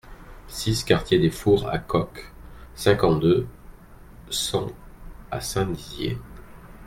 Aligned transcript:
six 0.47 0.83
quartier 0.83 1.19
des 1.19 1.29
Fours 1.29 1.67
à 1.69 1.77
Coke, 1.77 2.33
cinquante-deux, 2.73 3.45
cent 4.31 4.71
à 5.29 5.41
Saint-Dizier 5.41 6.17